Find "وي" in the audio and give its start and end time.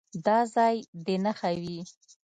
1.61-1.79